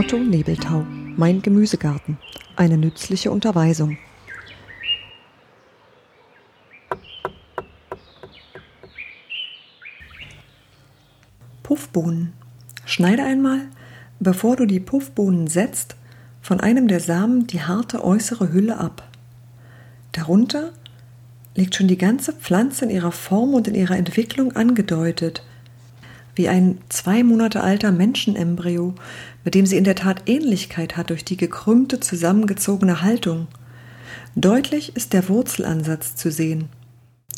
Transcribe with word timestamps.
Otto 0.00 0.16
Nebeltau, 0.16 0.86
Mein 1.18 1.42
Gemüsegarten. 1.42 2.16
Eine 2.56 2.78
nützliche 2.78 3.30
Unterweisung. 3.30 3.98
Puffbohnen. 11.62 12.32
Schneide 12.86 13.24
einmal, 13.24 13.60
bevor 14.20 14.56
du 14.56 14.64
die 14.64 14.80
Puffbohnen 14.80 15.48
setzt, 15.48 15.96
von 16.40 16.60
einem 16.60 16.88
der 16.88 17.00
Samen 17.00 17.46
die 17.46 17.60
harte 17.60 18.02
äußere 18.02 18.54
Hülle 18.54 18.78
ab. 18.78 19.06
Darunter 20.12 20.72
liegt 21.54 21.74
schon 21.74 21.88
die 21.88 21.98
ganze 21.98 22.32
Pflanze 22.32 22.86
in 22.86 22.90
ihrer 22.90 23.12
Form 23.12 23.52
und 23.52 23.68
in 23.68 23.74
ihrer 23.74 23.98
Entwicklung 23.98 24.56
angedeutet, 24.56 25.42
wie 26.34 26.48
ein 26.48 26.78
zwei 26.88 27.22
Monate 27.22 27.62
alter 27.62 27.92
Menschenembryo, 27.92 28.94
mit 29.44 29.54
dem 29.54 29.66
sie 29.66 29.76
in 29.76 29.84
der 29.84 29.94
Tat 29.96 30.22
Ähnlichkeit 30.26 30.96
hat 30.96 31.10
durch 31.10 31.24
die 31.24 31.36
gekrümmte, 31.36 32.00
zusammengezogene 32.00 33.02
Haltung. 33.02 33.48
Deutlich 34.36 34.96
ist 34.96 35.12
der 35.12 35.28
Wurzelansatz 35.28 36.14
zu 36.14 36.30
sehen. 36.30 36.68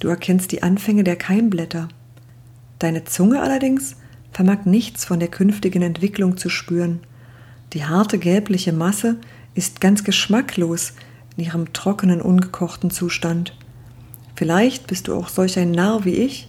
Du 0.01 0.09
erkennst 0.09 0.53
die 0.53 0.63
Anfänge 0.63 1.05
der 1.05 1.17
Keimblätter. 1.17 1.89
Deine 2.79 3.05
Zunge 3.05 3.41
allerdings 3.41 3.97
vermag 4.33 4.65
nichts 4.65 5.05
von 5.05 5.21
der 5.21 5.29
künftigen 5.29 5.83
Entwicklung 5.83 6.37
zu 6.37 6.49
spüren. 6.49 7.01
Die 7.73 7.85
harte 7.85 8.19
gelbliche 8.19 8.73
Masse 8.73 9.17
ist 9.55 9.81
ganz 9.81 10.05
geschmacklos 10.05 10.95
in 11.37 11.45
ihrem 11.45 11.73
trockenen, 11.73 12.21
ungekochten 12.21 12.91
Zustand. 12.91 13.55
Vielleicht 14.35 14.87
bist 14.87 15.09
du 15.09 15.15
auch 15.15 15.29
solch 15.29 15.59
ein 15.59 15.71
Narr 15.71 16.05
wie 16.05 16.15
ich. 16.15 16.49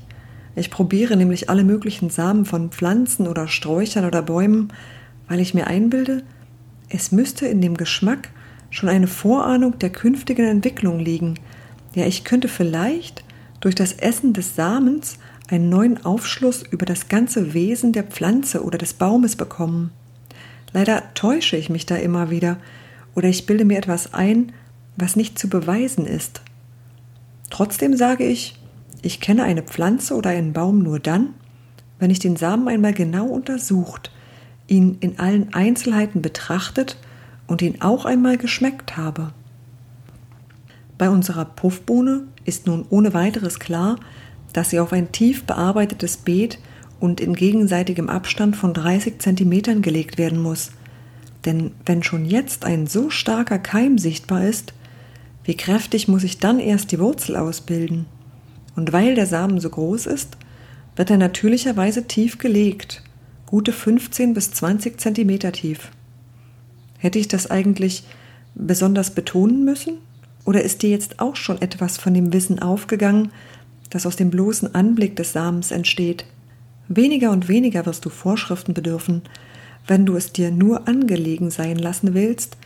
Ich 0.56 0.70
probiere 0.70 1.18
nämlich 1.18 1.50
alle 1.50 1.64
möglichen 1.64 2.09
Samen 2.09 2.46
von 2.46 2.70
Pflanzen 2.70 3.28
oder 3.28 3.48
Sträuchern 3.48 4.06
oder 4.06 4.22
Bäumen, 4.22 4.72
weil 5.28 5.40
ich 5.40 5.54
mir 5.54 5.68
einbilde, 5.68 6.23
es 6.90 7.12
müsste 7.12 7.48
in 7.48 7.62
dem 7.62 7.76
Geschmack 7.76 8.30
schon 8.70 8.90
eine 8.90 9.08
Vorahnung 9.08 9.80
der 9.80 9.90
künftigen 9.90 10.46
Entwicklung 10.46 11.00
liegen. 11.00 11.40
Ja, 11.96 12.06
ich 12.06 12.24
könnte 12.24 12.48
vielleicht 12.48 13.24
durch 13.62 13.76
das 13.76 13.94
Essen 13.94 14.34
des 14.34 14.56
Samens 14.56 15.18
einen 15.50 15.70
neuen 15.70 16.06
Aufschluss 16.06 16.64
über 16.64 16.86
das 16.86 17.08
ganze 17.08 17.54
Wesen 17.54 17.94
der 17.94 18.04
Pflanze 18.04 18.64
oder 18.64 18.78
des 18.78 18.94
Baumes 18.94 19.36
bekommen. 19.36 19.92
Leider 20.72 21.14
täusche 21.14 21.58
ich 21.58 21.70
mich 21.70 21.86
da 21.86 21.96
immer 21.96 22.30
wieder 22.30 22.58
oder 23.16 23.28
ich 23.28 23.46
bilde 23.46 23.66
mir 23.66 23.78
etwas 23.78 24.14
ein, 24.14 24.52
was 24.98 25.16
nicht 25.16 25.38
zu 25.38 25.50
beweisen 25.50 26.06
ist. 26.06 26.42
Trotzdem 27.50 27.96
sage 27.96 28.26
ich, 28.26 28.56
ich 29.04 29.20
kenne 29.20 29.44
eine 29.44 29.62
Pflanze 29.62 30.16
oder 30.16 30.32
einen 30.32 30.54
Baum 30.54 30.80
nur 30.80 30.98
dann, 30.98 31.36
wenn 32.00 32.09
ich 32.09 32.20
den 32.20 32.38
Samen 32.38 32.68
einmal 32.68 32.94
genau 32.94 33.28
untersucht, 33.28 34.12
ihn 34.68 34.98
in 35.02 35.20
allen 35.20 35.54
Einzelheiten 35.54 36.22
betrachtet 36.22 36.98
und 37.46 37.62
ihn 37.62 37.81
auch 37.81 38.06
einmal 38.06 38.38
geschmeckt 38.38 38.98
habe. 38.98 39.31
Bei 40.98 41.09
unserer 41.09 41.46
Puffbohne 41.46 42.24
ist 42.46 42.66
nun 42.66 42.86
ohne 42.90 43.14
weiteres 43.14 43.59
klar, 43.59 43.98
dass 44.54 44.70
sie 44.70 44.80
auf 44.80 44.94
ein 44.94 45.12
tief 45.12 45.44
bearbeitetes 45.44 46.18
Beet 46.18 46.59
und 47.00 47.20
in 47.20 47.34
gegenseitigem 47.34 48.08
Abstand 48.09 48.56
von 48.56 48.74
30 48.74 49.20
Zentimetern 49.20 49.81
gelegt 49.81 50.18
werden 50.18 50.42
muss. 50.42 50.72
Denn 51.44 51.72
wenn 51.86 52.04
schon 52.04 52.26
jetzt 52.26 52.64
ein 52.64 52.88
so 52.88 53.09
starker 53.09 53.59
Keim 53.59 53.98
sichtbar 53.98 54.46
ist, 54.46 54.74
wie 55.44 55.58
kräftig 55.58 56.08
muss 56.08 56.24
ich 56.24 56.38
dann 56.38 56.59
erst 56.59 56.94
die 56.94 57.00
Wurzel 57.00 57.35
ausbilden? 57.35 58.06
Und 58.75 58.94
weil 58.94 59.16
der 59.16 59.25
Samen 59.25 59.59
so 59.59 59.69
groß 59.69 60.07
ist, 60.07 60.38
wird 60.95 61.09
er 61.09 61.17
natürlicherweise 61.17 62.07
tief 62.07 62.38
gelegt, 62.38 63.03
gute 63.45 63.72
15 63.72 64.34
bis 64.34 64.51
20 64.51 65.00
Zentimeter 65.00 65.51
tief. 65.51 65.91
Hätte 66.97 67.19
ich 67.19 67.28
das 67.28 67.50
eigentlich 67.51 68.03
besonders 68.56 69.11
betonen 69.11 69.66
müssen? 69.66 69.97
Oder 70.45 70.63
ist 70.63 70.81
dir 70.81 70.89
jetzt 70.89 71.19
auch 71.19 71.35
schon 71.35 71.61
etwas 71.61 71.97
von 71.97 72.13
dem 72.13 72.34
Wissen 72.34 72.59
aufgegangen, 72.59 73.31
das 73.89 74.06
aus 74.06 74.16
dem 74.16 74.29
bloßen 74.29 74.73
Anblick 74.75 75.16
des 75.16 75.34
Samens 75.34 75.72
entsteht? 75.72 76.25
Weniger 76.88 77.31
und 77.31 77.47
weniger 77.47 77.85
wirst 77.85 78.05
du 78.05 78.09
Vorschriften 78.09 78.73
bedürfen, 78.73 79.22
wenn 79.88 80.05
du 80.05 80.16
es 80.16 80.31
dir 80.31 80.51
nur 80.51 80.88
angelegen 80.88 81.50
sein 81.50 81.78
lassen 81.78 82.13
willst, 82.13 82.57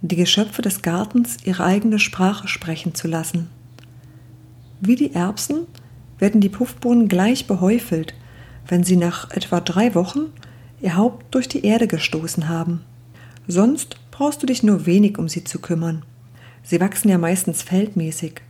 die 0.00 0.16
Geschöpfe 0.16 0.62
des 0.62 0.82
Gartens 0.82 1.38
ihre 1.44 1.64
eigene 1.64 1.98
Sprache 1.98 2.48
sprechen 2.48 2.94
zu 2.94 3.08
lassen. 3.08 3.48
Wie 4.86 4.96
die 4.96 5.14
Erbsen 5.14 5.66
werden 6.18 6.40
die 6.40 6.48
Puffbohnen 6.48 7.08
gleich 7.08 7.46
behäufelt, 7.46 8.14
wenn 8.68 8.84
sie 8.84 8.96
nach 8.96 9.30
etwa 9.30 9.60
drei 9.60 9.94
Wochen 9.94 10.26
ihr 10.80 10.96
Haupt 10.96 11.34
durch 11.34 11.48
die 11.48 11.64
Erde 11.64 11.86
gestoßen 11.86 12.48
haben. 12.48 12.82
Sonst 13.46 13.96
brauchst 14.10 14.42
du 14.42 14.46
dich 14.46 14.62
nur 14.62 14.86
wenig 14.86 15.18
um 15.18 15.28
sie 15.28 15.44
zu 15.44 15.58
kümmern. 15.58 16.04
Sie 16.62 16.80
wachsen 16.80 17.08
ja 17.08 17.18
meistens 17.18 17.62
feldmäßig. 17.62 18.42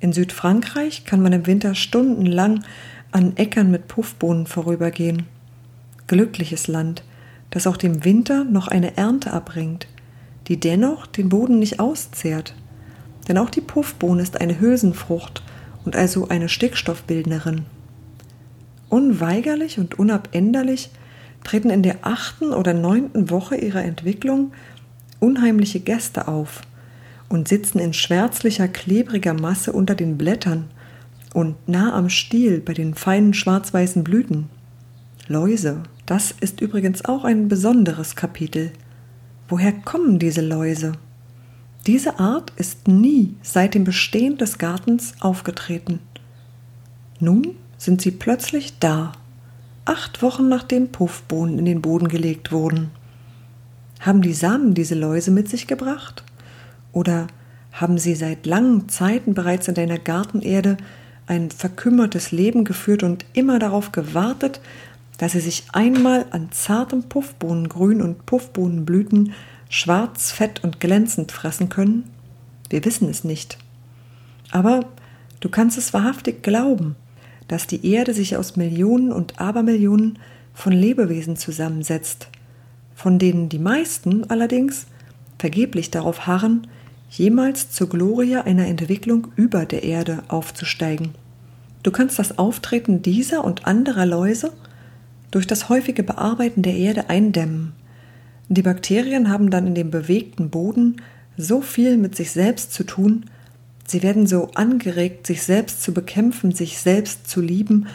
In 0.00 0.12
Südfrankreich 0.12 1.04
kann 1.04 1.22
man 1.22 1.32
im 1.32 1.46
Winter 1.46 1.74
stundenlang 1.74 2.64
an 3.12 3.36
Äckern 3.36 3.70
mit 3.70 3.86
Puffbohnen 3.86 4.46
vorübergehen. 4.46 5.26
Glückliches 6.06 6.66
Land, 6.66 7.04
das 7.50 7.66
auch 7.66 7.76
dem 7.76 8.04
Winter 8.04 8.44
noch 8.44 8.68
eine 8.68 8.96
Ernte 8.96 9.32
abbringt 9.32 9.86
die 10.48 10.58
dennoch 10.58 11.06
den 11.06 11.28
Boden 11.28 11.58
nicht 11.58 11.80
auszehrt. 11.80 12.54
Denn 13.28 13.38
auch 13.38 13.50
die 13.50 13.60
Puffbohne 13.60 14.22
ist 14.22 14.40
eine 14.40 14.60
Hülsenfrucht 14.60 15.42
und 15.84 15.96
also 15.96 16.28
eine 16.28 16.48
Stickstoffbildnerin. 16.48 17.66
Unweigerlich 18.88 19.78
und 19.78 19.98
unabänderlich 19.98 20.90
treten 21.44 21.70
in 21.70 21.82
der 21.82 21.98
achten 22.02 22.52
oder 22.52 22.74
neunten 22.74 23.30
Woche 23.30 23.56
ihrer 23.56 23.82
Entwicklung 23.82 24.52
unheimliche 25.20 25.80
Gäste 25.80 26.28
auf 26.28 26.62
und 27.28 27.48
sitzen 27.48 27.78
in 27.78 27.94
schwärzlicher, 27.94 28.68
klebriger 28.68 29.34
Masse 29.34 29.72
unter 29.72 29.94
den 29.94 30.18
Blättern 30.18 30.68
und 31.32 31.56
nah 31.68 31.94
am 31.94 32.08
Stiel 32.10 32.60
bei 32.60 32.74
den 32.74 32.94
feinen 32.94 33.32
schwarz-weißen 33.32 34.04
Blüten. 34.04 34.50
Läuse, 35.28 35.82
das 36.04 36.34
ist 36.40 36.60
übrigens 36.60 37.04
auch 37.04 37.24
ein 37.24 37.48
besonderes 37.48 38.16
Kapitel. 38.16 38.72
Woher 39.48 39.72
kommen 39.72 40.18
diese 40.18 40.42
Läuse? 40.42 40.92
Diese 41.86 42.20
Art 42.20 42.52
ist 42.56 42.86
nie 42.86 43.34
seit 43.42 43.74
dem 43.74 43.82
Bestehen 43.82 44.38
des 44.38 44.58
Gartens 44.58 45.14
aufgetreten. 45.20 45.98
Nun 47.18 47.56
sind 47.76 48.00
sie 48.00 48.12
plötzlich 48.12 48.78
da, 48.78 49.12
acht 49.84 50.22
Wochen 50.22 50.48
nachdem 50.48 50.92
Puffbohnen 50.92 51.58
in 51.58 51.64
den 51.64 51.82
Boden 51.82 52.06
gelegt 52.06 52.52
wurden. 52.52 52.90
Haben 53.98 54.22
die 54.22 54.32
Samen 54.32 54.74
diese 54.74 54.94
Läuse 54.94 55.32
mit 55.32 55.48
sich 55.48 55.66
gebracht? 55.66 56.22
Oder 56.92 57.26
haben 57.72 57.98
sie 57.98 58.14
seit 58.14 58.46
langen 58.46 58.88
Zeiten 58.88 59.34
bereits 59.34 59.66
in 59.66 59.74
deiner 59.74 59.98
Gartenerde 59.98 60.76
ein 61.26 61.50
verkümmertes 61.50 62.30
Leben 62.30 62.64
geführt 62.64 63.02
und 63.02 63.24
immer 63.32 63.58
darauf 63.58 63.90
gewartet, 63.90 64.60
dass 65.18 65.32
sie 65.32 65.40
sich 65.40 65.64
einmal 65.72 66.26
an 66.30 66.52
zartem 66.52 67.04
Puffbohnengrün 67.04 68.02
und 68.02 68.26
Puffbohnenblüten 68.26 69.32
schwarz, 69.72 70.30
fett 70.30 70.62
und 70.62 70.80
glänzend 70.80 71.32
fressen 71.32 71.70
können? 71.70 72.04
Wir 72.68 72.84
wissen 72.84 73.08
es 73.08 73.24
nicht. 73.24 73.56
Aber 74.50 74.84
du 75.40 75.48
kannst 75.48 75.78
es 75.78 75.94
wahrhaftig 75.94 76.42
glauben, 76.42 76.94
dass 77.48 77.66
die 77.66 77.90
Erde 77.90 78.12
sich 78.12 78.36
aus 78.36 78.56
Millionen 78.56 79.10
und 79.12 79.40
Abermillionen 79.40 80.18
von 80.52 80.74
Lebewesen 80.74 81.36
zusammensetzt, 81.36 82.28
von 82.94 83.18
denen 83.18 83.48
die 83.48 83.58
meisten 83.58 84.28
allerdings 84.28 84.86
vergeblich 85.38 85.90
darauf 85.90 86.26
harren, 86.26 86.66
jemals 87.08 87.70
zur 87.70 87.88
Glorie 87.88 88.36
einer 88.36 88.66
Entwicklung 88.66 89.28
über 89.36 89.64
der 89.64 89.84
Erde 89.84 90.22
aufzusteigen. 90.28 91.14
Du 91.82 91.90
kannst 91.90 92.18
das 92.18 92.36
Auftreten 92.36 93.00
dieser 93.00 93.42
und 93.42 93.66
anderer 93.66 94.04
Läuse 94.04 94.52
durch 95.30 95.46
das 95.46 95.70
häufige 95.70 96.02
Bearbeiten 96.02 96.60
der 96.60 96.74
Erde 96.74 97.08
eindämmen. 97.08 97.72
Die 98.48 98.62
Bakterien 98.62 99.30
haben 99.30 99.50
dann 99.50 99.66
in 99.66 99.74
dem 99.74 99.90
bewegten 99.90 100.50
Boden 100.50 101.00
so 101.36 101.60
viel 101.60 101.96
mit 101.96 102.16
sich 102.16 102.30
selbst 102.32 102.72
zu 102.72 102.84
tun, 102.84 103.24
sie 103.86 104.02
werden 104.02 104.26
so 104.26 104.50
angeregt, 104.54 105.26
sich 105.26 105.42
selbst 105.42 105.82
zu 105.82 105.94
bekämpfen, 105.94 106.52
sich 106.52 106.78
selbst 106.78 107.28
zu 107.28 107.40
lieben, 107.40 107.86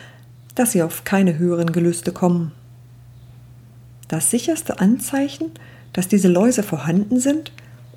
dass 0.56 0.72
sie 0.72 0.82
auf 0.82 1.04
keine 1.04 1.38
höheren 1.38 1.72
Gelüste 1.72 2.12
kommen. 2.12 2.52
Das 4.08 4.32
sicherste 4.32 4.80
Anzeichen, 4.80 5.52
dass 5.94 6.08
diese 6.08 6.30
Läuse 6.30 6.64
vorhanden 6.64 7.20
sind, 7.20 7.52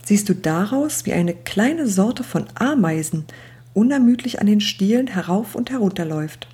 siehst 0.04 0.28
du 0.28 0.34
daraus, 0.34 1.06
wie 1.06 1.12
eine 1.12 1.34
kleine 1.34 1.86
Sorte 1.86 2.24
von 2.24 2.46
Ameisen 2.54 3.24
unermüdlich 3.74 4.40
an 4.40 4.46
den 4.46 4.60
Stielen 4.60 5.06
herauf 5.06 5.54
und 5.54 5.70
herunter 5.70 6.04
läuft. 6.04 6.48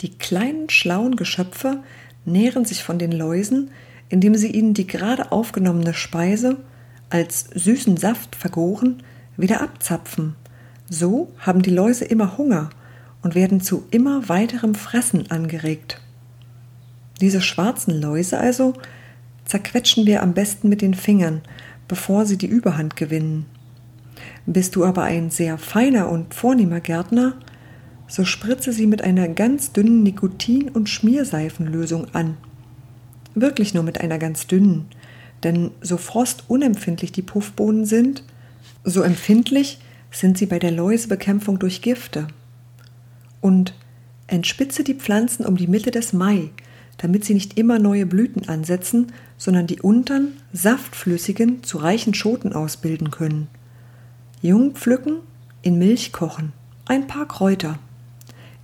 Die 0.00 0.10
kleinen 0.10 0.70
schlauen 0.70 1.16
Geschöpfe 1.16 1.80
nähren 2.24 2.64
sich 2.64 2.82
von 2.82 2.98
den 2.98 3.12
Läusen, 3.12 3.70
indem 4.10 4.34
sie 4.34 4.50
ihnen 4.50 4.74
die 4.74 4.86
gerade 4.86 5.32
aufgenommene 5.32 5.94
Speise 5.94 6.58
als 7.08 7.46
süßen 7.54 7.96
Saft 7.96 8.36
vergoren 8.36 9.02
wieder 9.36 9.62
abzapfen. 9.62 10.36
So 10.88 11.32
haben 11.38 11.62
die 11.62 11.70
Läuse 11.70 12.04
immer 12.04 12.36
Hunger 12.36 12.70
und 13.22 13.34
werden 13.34 13.60
zu 13.60 13.84
immer 13.90 14.28
weiterem 14.28 14.74
Fressen 14.74 15.30
angeregt. 15.30 16.00
Diese 17.20 17.40
schwarzen 17.40 18.00
Läuse 18.00 18.38
also 18.38 18.74
zerquetschen 19.44 20.06
wir 20.06 20.22
am 20.22 20.34
besten 20.34 20.68
mit 20.68 20.82
den 20.82 20.94
Fingern, 20.94 21.42
bevor 21.88 22.26
sie 22.26 22.38
die 22.38 22.46
Überhand 22.46 22.96
gewinnen. 22.96 23.46
Bist 24.46 24.76
du 24.76 24.84
aber 24.84 25.02
ein 25.02 25.30
sehr 25.30 25.58
feiner 25.58 26.08
und 26.08 26.34
vornehmer 26.34 26.80
Gärtner, 26.80 27.34
so 28.08 28.24
spritze 28.24 28.72
sie 28.72 28.86
mit 28.86 29.02
einer 29.02 29.28
ganz 29.28 29.72
dünnen 29.72 30.02
Nikotin- 30.02 30.70
und 30.70 30.88
Schmierseifenlösung 30.88 32.14
an. 32.14 32.36
Wirklich 33.34 33.74
nur 33.74 33.82
mit 33.82 34.00
einer 34.00 34.18
ganz 34.18 34.46
dünnen, 34.46 34.86
denn 35.42 35.70
so 35.80 35.96
frostunempfindlich 35.96 37.12
die 37.12 37.22
Puffbohnen 37.22 37.84
sind, 37.84 38.24
so 38.84 39.02
empfindlich 39.02 39.78
sind 40.10 40.38
sie 40.38 40.46
bei 40.46 40.58
der 40.58 40.72
Läusebekämpfung 40.72 41.58
durch 41.58 41.82
Gifte. 41.82 42.26
Und 43.40 43.74
entspitze 44.26 44.84
die 44.84 44.94
Pflanzen 44.94 45.46
um 45.46 45.56
die 45.56 45.66
Mitte 45.66 45.90
des 45.90 46.12
Mai, 46.12 46.50
damit 46.98 47.24
sie 47.24 47.34
nicht 47.34 47.58
immer 47.58 47.78
neue 47.78 48.06
Blüten 48.06 48.48
ansetzen, 48.48 49.12
sondern 49.38 49.66
die 49.66 49.80
untern, 49.80 50.32
saftflüssigen 50.52 51.62
zu 51.62 51.78
reichen 51.78 52.14
Schoten 52.14 52.52
ausbilden 52.52 53.10
können. 53.10 53.48
Jung 54.42 54.74
pflücken, 54.74 55.16
in 55.62 55.78
Milch 55.78 56.12
kochen, 56.12 56.52
ein 56.86 57.06
paar 57.06 57.26
Kräuter. 57.26 57.78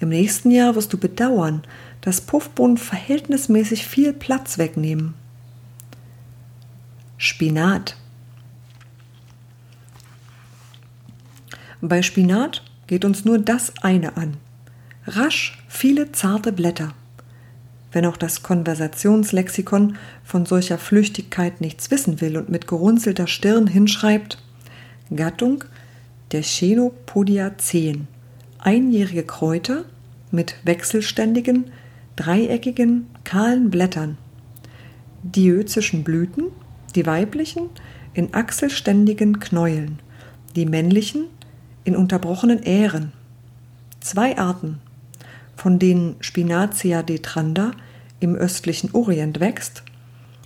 Im 0.01 0.11
nächsten 0.11 0.51
Jahr 0.51 0.75
wirst 0.75 0.93
du 0.93 0.99
bedauern, 0.99 1.63
dass 2.07 2.21
Puffbohnen 2.21 2.77
verhältnismäßig 2.77 3.85
viel 3.85 4.13
Platz 4.13 4.59
wegnehmen. 4.59 5.15
Spinat. 7.19 7.97
Bei 11.81 12.03
Spinat 12.03 12.63
geht 12.87 13.05
uns 13.05 13.25
nur 13.25 13.41
das 13.41 13.73
eine 13.83 14.17
an. 14.17 14.37
Rasch 15.05 15.59
viele 15.67 16.13
zarte 16.13 16.53
Blätter. 16.53 16.95
Wenn 17.91 18.07
auch 18.07 18.17
das 18.17 18.45
Konversationslexikon 18.45 19.97
von 20.23 20.47
solcher 20.47 20.79
Flüchtigkeit 20.79 21.61
nichts 21.61 21.91
wissen 21.91 22.21
will 22.21 22.37
und 22.37 22.49
mit 22.49 22.69
gerunzelter 22.69 23.27
Stirn 23.27 23.67
hinschreibt, 23.67 24.41
Gattung 25.13 25.65
der 26.31 26.43
Chenopodiaceen, 26.43 28.07
einjährige 28.61 29.25
Kräuter 29.25 29.85
mit 30.31 30.55
wechselständigen, 30.63 31.73
dreieckigen, 32.17 33.07
kahlen 33.25 33.71
Blättern, 33.71 34.19
diözischen 35.23 36.03
Blüten, 36.03 36.45
die 36.95 37.07
weiblichen 37.07 37.69
in 38.15 38.33
achselständigen 38.33 39.39
Knäueln, 39.39 39.99
die 40.57 40.67
männlichen 40.67 41.27
in 41.85 41.95
unterbrochenen 41.95 42.63
Ähren. 42.63 43.13
Zwei 44.01 44.39
Arten, 44.39 44.79
von 45.55 45.79
denen 45.79 46.17
Spinacia 46.21 47.03
detranda 47.03 47.73
im 48.21 48.35
östlichen 48.35 48.91
Orient 48.93 49.41
wächst 49.41 49.83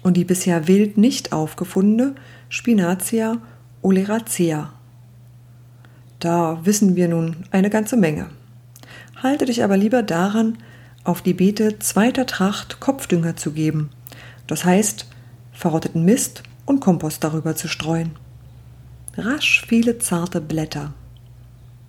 und 0.02 0.16
die 0.16 0.24
bisher 0.24 0.66
wild 0.66 0.98
nicht 0.98 1.32
aufgefundene 1.32 2.14
Spinacia 2.48 3.38
oleracea. 3.82 4.72
Da 6.18 6.60
wissen 6.64 6.96
wir 6.96 7.08
nun 7.08 7.36
eine 7.50 7.70
ganze 7.70 7.96
Menge. 7.96 8.26
Halte 9.16 9.44
dich 9.46 9.62
aber 9.62 9.76
lieber 9.76 10.02
daran, 10.02 10.58
auf 11.04 11.22
die 11.22 11.34
Beete 11.34 11.78
zweiter 11.78 12.26
Tracht 12.26 12.80
Kopfdünger 12.80 13.36
zu 13.36 13.52
geben, 13.52 13.90
das 14.46 14.64
heißt 14.64 15.06
verrotteten 15.52 16.04
Mist 16.04 16.42
und 16.66 16.80
Kompost 16.80 17.24
darüber 17.24 17.56
zu 17.56 17.68
streuen. 17.68 18.12
Rasch 19.16 19.64
viele 19.66 19.98
zarte 19.98 20.40
Blätter. 20.40 20.92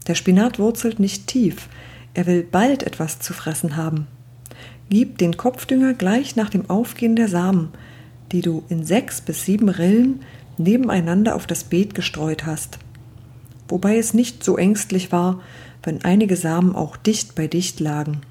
Der 0.07 0.15
Spinat 0.15 0.59
wurzelt 0.59 0.99
nicht 0.99 1.27
tief, 1.27 1.69
er 2.13 2.25
will 2.25 2.43
bald 2.43 2.83
etwas 2.83 3.19
zu 3.19 3.33
fressen 3.33 3.77
haben. 3.77 4.07
Gib 4.89 5.17
den 5.19 5.37
Kopfdünger 5.37 5.93
gleich 5.93 6.35
nach 6.35 6.49
dem 6.49 6.69
Aufgehen 6.69 7.15
der 7.15 7.29
Samen, 7.29 7.69
die 8.31 8.41
du 8.41 8.63
in 8.69 8.83
sechs 8.83 9.21
bis 9.21 9.45
sieben 9.45 9.69
Rillen 9.69 10.21
nebeneinander 10.57 11.35
auf 11.35 11.47
das 11.47 11.63
Beet 11.63 11.95
gestreut 11.95 12.45
hast. 12.45 12.79
Wobei 13.67 13.97
es 13.97 14.13
nicht 14.13 14.43
so 14.43 14.57
ängstlich 14.57 15.11
war, 15.11 15.41
wenn 15.83 16.03
einige 16.03 16.35
Samen 16.35 16.75
auch 16.75 16.97
dicht 16.97 17.35
bei 17.35 17.47
dicht 17.47 17.79
lagen. 17.79 18.21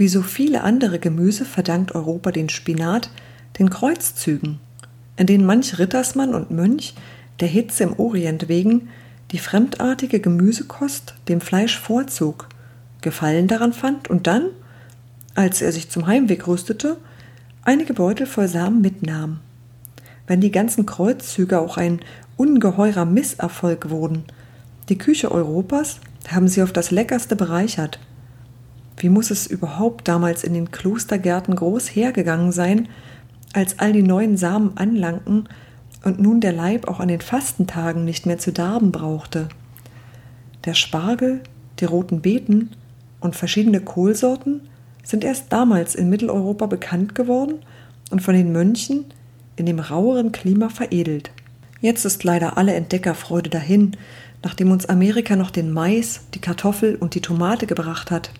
Wie 0.00 0.08
so 0.08 0.22
viele 0.22 0.62
andere 0.62 0.98
Gemüse 0.98 1.44
verdankt 1.44 1.94
Europa 1.94 2.32
den 2.32 2.48
Spinat 2.48 3.10
den 3.58 3.68
Kreuzzügen, 3.68 4.58
in 5.18 5.26
denen 5.26 5.44
manch 5.44 5.78
Rittersmann 5.78 6.34
und 6.34 6.50
Mönch 6.50 6.94
der 7.38 7.48
Hitze 7.48 7.82
im 7.82 8.00
Orient 8.00 8.48
wegen 8.48 8.88
die 9.30 9.38
fremdartige 9.38 10.18
Gemüsekost 10.18 11.16
dem 11.28 11.42
Fleisch 11.42 11.78
vorzog, 11.78 12.48
Gefallen 13.02 13.46
daran 13.46 13.74
fand 13.74 14.08
und 14.08 14.26
dann, 14.26 14.46
als 15.34 15.60
er 15.60 15.70
sich 15.70 15.90
zum 15.90 16.06
Heimweg 16.06 16.46
rüstete, 16.46 16.96
einige 17.62 17.92
Beutel 17.92 18.26
voll 18.26 18.48
Samen 18.48 18.80
mitnahm. 18.80 19.40
Wenn 20.26 20.40
die 20.40 20.50
ganzen 20.50 20.86
Kreuzzüge 20.86 21.60
auch 21.60 21.76
ein 21.76 22.00
ungeheurer 22.38 23.04
Misserfolg 23.04 23.90
wurden, 23.90 24.24
die 24.88 24.96
Küche 24.96 25.30
Europas 25.30 26.00
haben 26.28 26.48
sie 26.48 26.62
auf 26.62 26.72
das 26.72 26.90
Leckerste 26.90 27.36
bereichert. 27.36 27.98
Wie 29.00 29.08
muss 29.08 29.30
es 29.30 29.46
überhaupt 29.46 30.08
damals 30.08 30.44
in 30.44 30.52
den 30.52 30.70
Klostergärten 30.70 31.56
groß 31.56 31.88
hergegangen 31.88 32.52
sein, 32.52 32.88
als 33.54 33.78
all 33.78 33.94
die 33.94 34.02
neuen 34.02 34.36
Samen 34.36 34.76
anlangten 34.76 35.48
und 36.04 36.20
nun 36.20 36.40
der 36.40 36.52
Leib 36.52 36.86
auch 36.86 37.00
an 37.00 37.08
den 37.08 37.22
Fastentagen 37.22 38.04
nicht 38.04 38.26
mehr 38.26 38.38
zu 38.38 38.52
darben 38.52 38.92
brauchte. 38.92 39.48
Der 40.66 40.74
Spargel, 40.74 41.40
die 41.78 41.86
roten 41.86 42.20
Beeten 42.20 42.70
und 43.20 43.36
verschiedene 43.36 43.80
Kohlsorten 43.80 44.68
sind 45.02 45.24
erst 45.24 45.50
damals 45.50 45.94
in 45.94 46.10
Mitteleuropa 46.10 46.66
bekannt 46.66 47.14
geworden 47.14 47.60
und 48.10 48.20
von 48.20 48.34
den 48.34 48.52
Mönchen 48.52 49.06
in 49.56 49.64
dem 49.64 49.78
raueren 49.78 50.30
Klima 50.30 50.68
veredelt. 50.68 51.30
Jetzt 51.80 52.04
ist 52.04 52.22
leider 52.24 52.58
alle 52.58 52.74
Entdeckerfreude 52.74 53.48
dahin, 53.48 53.96
nachdem 54.42 54.70
uns 54.70 54.86
Amerika 54.86 55.36
noch 55.36 55.50
den 55.50 55.72
Mais, 55.72 56.20
die 56.34 56.38
Kartoffel 56.38 56.96
und 56.96 57.14
die 57.14 57.22
Tomate 57.22 57.66
gebracht 57.66 58.10
hat. 58.10 58.30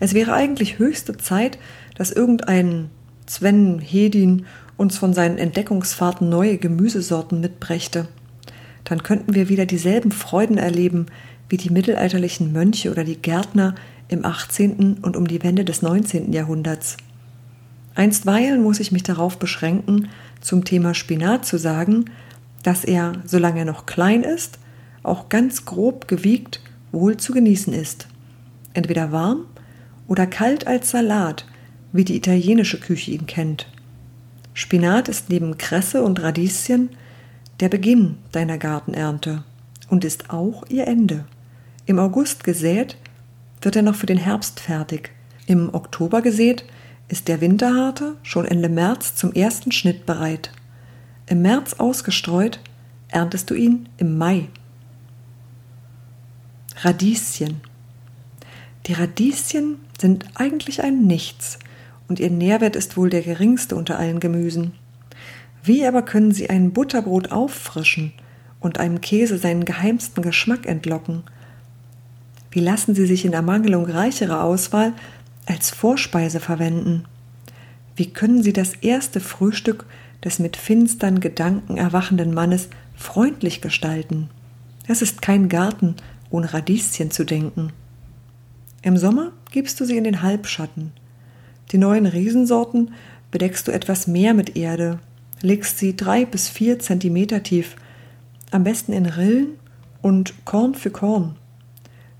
Es 0.00 0.14
wäre 0.14 0.32
eigentlich 0.32 0.78
höchste 0.78 1.16
Zeit, 1.16 1.58
dass 1.96 2.12
irgendein 2.12 2.90
Sven 3.26 3.80
Hedin 3.80 4.46
uns 4.76 4.98
von 4.98 5.14
seinen 5.14 5.38
Entdeckungsfahrten 5.38 6.28
neue 6.28 6.58
Gemüsesorten 6.58 7.40
mitbrächte. 7.40 8.08
Dann 8.84 9.02
könnten 9.02 9.34
wir 9.34 9.48
wieder 9.48 9.66
dieselben 9.66 10.12
Freuden 10.12 10.58
erleben 10.58 11.06
wie 11.48 11.56
die 11.56 11.70
mittelalterlichen 11.70 12.52
Mönche 12.52 12.90
oder 12.90 13.04
die 13.04 13.16
Gärtner 13.16 13.74
im 14.08 14.24
18. 14.24 14.98
und 15.02 15.16
um 15.16 15.26
die 15.26 15.42
Wende 15.42 15.64
des 15.64 15.82
19. 15.82 16.32
Jahrhunderts. 16.32 16.96
Einstweilen 17.94 18.62
muss 18.62 18.80
ich 18.80 18.92
mich 18.92 19.02
darauf 19.02 19.38
beschränken, 19.38 20.08
zum 20.40 20.64
Thema 20.64 20.94
Spinat 20.94 21.46
zu 21.46 21.58
sagen, 21.58 22.06
dass 22.62 22.84
er, 22.84 23.12
solange 23.24 23.60
er 23.60 23.64
noch 23.64 23.86
klein 23.86 24.22
ist, 24.22 24.58
auch 25.02 25.28
ganz 25.28 25.64
grob 25.64 26.08
gewiegt 26.08 26.60
wohl 26.92 27.16
zu 27.16 27.32
genießen 27.32 27.72
ist. 27.72 28.08
Entweder 28.74 29.12
warm 29.12 29.46
oder 30.08 30.26
kalt 30.26 30.66
als 30.66 30.90
Salat, 30.90 31.46
wie 31.92 32.04
die 32.04 32.16
italienische 32.16 32.78
Küche 32.80 33.10
ihn 33.12 33.26
kennt. 33.26 33.66
Spinat 34.54 35.08
ist 35.08 35.28
neben 35.28 35.58
Kresse 35.58 36.02
und 36.02 36.22
Radieschen 36.22 36.90
der 37.60 37.68
Beginn 37.68 38.18
deiner 38.32 38.58
Gartenernte 38.58 39.44
und 39.88 40.04
ist 40.04 40.30
auch 40.30 40.64
ihr 40.68 40.86
Ende. 40.86 41.24
Im 41.86 41.98
August 41.98 42.44
gesät, 42.44 42.96
wird 43.60 43.76
er 43.76 43.82
noch 43.82 43.94
für 43.94 44.06
den 44.06 44.18
Herbst 44.18 44.60
fertig. 44.60 45.10
Im 45.46 45.72
Oktober 45.74 46.22
gesät, 46.22 46.64
ist 47.08 47.28
der 47.28 47.40
Winterharte 47.40 48.16
schon 48.22 48.44
Ende 48.44 48.68
März 48.68 49.14
zum 49.14 49.32
ersten 49.32 49.72
Schnitt 49.72 50.06
bereit. 50.06 50.50
Im 51.26 51.42
März 51.42 51.74
ausgestreut, 51.74 52.60
erntest 53.08 53.50
du 53.50 53.54
ihn 53.54 53.88
im 53.96 54.18
Mai. 54.18 54.48
Radieschen. 56.82 57.60
Die 58.86 58.92
Radieschen 58.92 59.76
sind 60.00 60.26
eigentlich 60.34 60.82
ein 60.82 61.06
Nichts 61.06 61.58
und 62.08 62.20
ihr 62.20 62.30
Nährwert 62.30 62.76
ist 62.76 62.96
wohl 62.96 63.10
der 63.10 63.22
geringste 63.22 63.76
unter 63.76 63.98
allen 63.98 64.20
Gemüsen. 64.20 64.72
Wie 65.62 65.84
aber 65.84 66.02
können 66.02 66.32
sie 66.32 66.48
ein 66.48 66.72
Butterbrot 66.72 67.32
auffrischen 67.32 68.12
und 68.60 68.78
einem 68.78 69.00
Käse 69.00 69.38
seinen 69.38 69.64
geheimsten 69.64 70.22
Geschmack 70.22 70.66
entlocken? 70.66 71.24
Wie 72.50 72.60
lassen 72.60 72.94
sie 72.94 73.06
sich 73.06 73.24
in 73.24 73.32
Ermangelung 73.32 73.84
reicherer 73.84 74.44
Auswahl 74.44 74.92
als 75.46 75.70
Vorspeise 75.70 76.40
verwenden? 76.40 77.04
Wie 77.96 78.12
können 78.12 78.42
sie 78.42 78.52
das 78.52 78.74
erste 78.74 79.20
Frühstück 79.20 79.86
des 80.24 80.38
mit 80.38 80.56
finstern 80.56 81.20
Gedanken 81.20 81.76
erwachenden 81.76 82.32
Mannes 82.32 82.68
freundlich 82.94 83.60
gestalten? 83.60 84.30
Es 84.86 85.02
ist 85.02 85.20
kein 85.22 85.48
Garten, 85.48 85.96
ohne 86.30 86.52
Radieschen 86.52 87.10
zu 87.10 87.24
denken. 87.24 87.72
Im 88.86 88.96
Sommer 88.96 89.32
gibst 89.50 89.80
du 89.80 89.84
sie 89.84 89.96
in 89.96 90.04
den 90.04 90.22
Halbschatten. 90.22 90.92
Die 91.72 91.76
neuen 91.76 92.06
Riesensorten 92.06 92.92
bedeckst 93.32 93.66
du 93.66 93.72
etwas 93.72 94.06
mehr 94.06 94.32
mit 94.32 94.56
Erde, 94.56 95.00
legst 95.42 95.78
sie 95.78 95.96
drei 95.96 96.24
bis 96.24 96.48
vier 96.48 96.78
Zentimeter 96.78 97.42
tief, 97.42 97.74
am 98.52 98.62
besten 98.62 98.92
in 98.92 99.06
Rillen 99.06 99.48
und 100.02 100.34
Korn 100.44 100.76
für 100.76 100.90
Korn. 100.90 101.34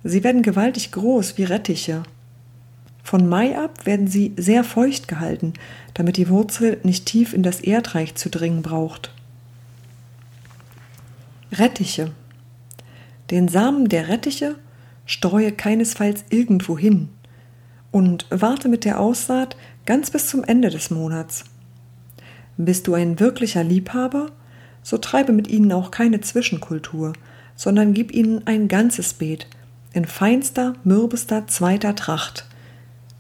Sie 0.03 0.25
werden 0.25 0.43
gewaltig 0.43 0.91
groß 0.91 1.39
wie 1.39 1.45
Rettiche. 1.45 2.03
Von 3.05 3.29
Mai 3.29 3.57
ab 3.57 3.87
werden 3.87 4.09
sie 4.09 4.33
sehr 4.37 4.65
feucht 4.65 5.07
gehalten, 5.07 5.53
damit 5.95 6.17
die 6.17 6.29
Wurzel 6.29 6.81
nicht 6.83 7.07
tief 7.07 7.33
in 7.33 7.45
das 7.45 7.61
Erdreich 7.61 8.17
zu 8.17 8.29
dringen 8.29 8.63
braucht. 8.63 9.15
Rettiche. 11.53 12.11
Den 13.31 13.47
Samen 13.47 13.89
der 13.89 14.09
Rettiche 14.09 14.57
streue 15.07 15.53
keinesfalls 15.53 16.25
irgendwo 16.31 16.77
hin 16.77 17.09
und 17.91 18.27
warte 18.31 18.69
mit 18.69 18.85
der 18.85 19.01
Aussaat 19.01 19.57
ganz 19.87 20.11
bis 20.11 20.29
zum 20.29 20.45
Ende 20.45 20.69
des 20.69 20.91
Monats. 20.91 21.45
Bist 22.59 22.87
du 22.87 22.95
ein 22.95 23.19
wirklicher 23.21 23.65
Liebhaber, 23.65 24.33
so 24.83 24.99
treibe 24.99 25.33
mit 25.33 25.49
ihnen 25.49 25.73
auch 25.73 25.91
keine 25.91 26.21
Zwischenkultur, 26.21 27.13
sondern 27.55 27.95
gib 27.95 28.13
ihnen 28.13 28.47
ein 28.47 28.69
ganzes 28.69 29.15
Beet 29.15 29.47
in 29.93 30.05
feinster, 30.05 30.75
mürbester 30.85 31.47
zweiter 31.47 31.95
Tracht, 31.95 32.47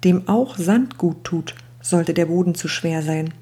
dem 0.04 0.28
auch 0.28 0.58
Sand 0.58 0.98
gut 0.98 1.24
tut, 1.24 1.54
sollte 1.80 2.12
der 2.12 2.26
Boden 2.26 2.54
zu 2.54 2.68
schwer 2.68 3.02
sein. 3.02 3.32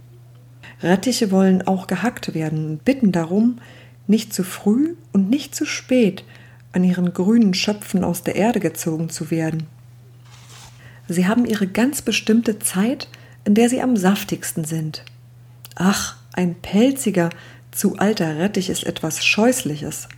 Rettiche 0.82 1.30
wollen 1.30 1.66
auch 1.66 1.86
gehackt 1.86 2.34
werden 2.34 2.66
und 2.66 2.84
bitten 2.84 3.10
darum, 3.10 3.58
nicht 4.06 4.32
zu 4.32 4.44
früh 4.44 4.94
und 5.12 5.30
nicht 5.30 5.54
zu 5.54 5.64
spät 5.64 6.24
an 6.74 6.84
ihren 6.84 7.14
grünen 7.14 7.54
Schöpfen 7.54 8.02
aus 8.02 8.22
der 8.22 8.34
Erde 8.34 8.60
gezogen 8.60 9.08
zu 9.08 9.30
werden. 9.30 9.66
Sie 11.06 11.26
haben 11.26 11.44
ihre 11.44 11.66
ganz 11.66 12.02
bestimmte 12.02 12.58
Zeit, 12.58 13.08
in 13.44 13.54
der 13.54 13.68
sie 13.68 13.80
am 13.80 13.96
saftigsten 13.96 14.64
sind. 14.64 15.04
Ach, 15.76 16.16
ein 16.32 16.54
pelziger, 16.56 17.30
zu 17.70 17.96
alter 17.98 18.38
Rettich 18.38 18.70
ist 18.70 18.84
etwas 18.84 19.24
Scheußliches. 19.24 20.08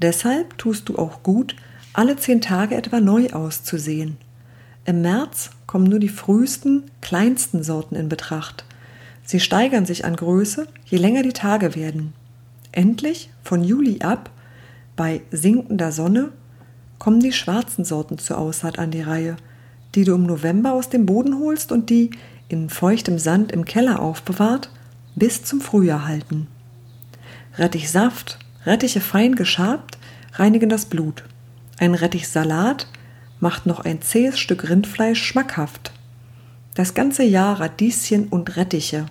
Deshalb 0.00 0.58
tust 0.58 0.88
du 0.88 0.98
auch 0.98 1.22
gut, 1.22 1.56
alle 1.92 2.16
zehn 2.16 2.40
Tage 2.40 2.74
etwa 2.74 3.00
neu 3.00 3.30
auszusehen. 3.30 4.16
Im 4.84 5.02
März 5.02 5.50
kommen 5.66 5.88
nur 5.88 5.98
die 5.98 6.08
frühesten, 6.08 6.84
kleinsten 7.00 7.62
Sorten 7.62 7.96
in 7.96 8.08
Betracht. 8.08 8.64
Sie 9.24 9.40
steigern 9.40 9.86
sich 9.86 10.04
an 10.04 10.16
Größe, 10.16 10.68
je 10.84 10.98
länger 10.98 11.22
die 11.22 11.32
Tage 11.32 11.74
werden. 11.74 12.12
Endlich, 12.72 13.30
von 13.42 13.64
Juli 13.64 14.00
ab, 14.00 14.30
bei 14.96 15.20
sinkender 15.30 15.92
Sonne, 15.92 16.32
kommen 16.98 17.20
die 17.20 17.32
schwarzen 17.32 17.84
Sorten 17.84 18.18
zur 18.18 18.38
Aussaat 18.38 18.78
an 18.78 18.90
die 18.90 19.02
Reihe, 19.02 19.36
die 19.94 20.04
du 20.04 20.14
im 20.14 20.24
November 20.24 20.72
aus 20.72 20.88
dem 20.88 21.06
Boden 21.06 21.38
holst 21.38 21.70
und 21.70 21.90
die, 21.90 22.10
in 22.48 22.70
feuchtem 22.70 23.18
Sand 23.18 23.52
im 23.52 23.64
Keller 23.64 24.00
aufbewahrt, 24.00 24.70
bis 25.14 25.44
zum 25.44 25.60
Frühjahr 25.60 26.06
halten. 26.06 26.46
Rettichsaft, 27.56 28.38
Rettiche 28.64 29.00
fein 29.00 29.34
geschabt, 29.34 29.98
reinigen 30.34 30.68
das 30.68 30.86
Blut. 30.86 31.24
Ein 31.78 31.94
Rettichsalat 31.94 32.86
macht 33.40 33.66
noch 33.66 33.80
ein 33.80 34.02
zähes 34.02 34.38
Stück 34.38 34.68
Rindfleisch 34.68 35.22
schmackhaft. 35.22 35.92
Das 36.74 36.94
ganze 36.94 37.22
Jahr 37.22 37.60
Radieschen 37.60 38.28
und 38.28 38.56
Rettiche. 38.56 39.06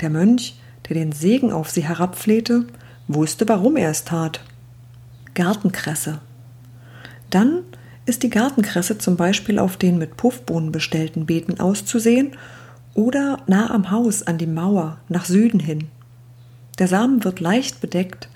Der 0.00 0.10
Mönch, 0.10 0.58
der 0.88 0.94
den 0.94 1.12
Segen 1.12 1.52
auf 1.52 1.70
sie 1.70 1.84
herabflehte, 1.84 2.66
wusste, 3.08 3.48
warum 3.48 3.76
er 3.76 3.90
es 3.90 4.04
tat. 4.04 4.40
Gartenkresse. 5.36 6.18
Dann 7.30 7.62
ist 8.06 8.22
die 8.22 8.30
Gartenkresse 8.30 8.98
zum 8.98 9.16
Beispiel 9.16 9.58
auf 9.58 9.76
den 9.76 9.98
mit 9.98 10.16
Puffbohnen 10.16 10.72
bestellten 10.72 11.26
Beeten 11.26 11.60
auszusehen 11.60 12.32
oder 12.94 13.38
nah 13.46 13.70
am 13.70 13.90
Haus 13.90 14.22
an 14.22 14.38
die 14.38 14.46
Mauer 14.46 14.98
nach 15.08 15.26
Süden 15.26 15.60
hin. 15.60 15.88
Der 16.78 16.88
Samen 16.88 17.22
wird 17.22 17.40
leicht 17.40 17.80
bedeckt, 17.80 18.28